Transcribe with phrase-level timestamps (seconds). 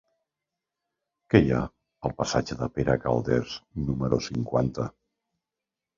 [1.33, 1.59] Què hi ha
[2.09, 3.55] al passatge de Pere Calders
[3.91, 4.89] número cinquanta?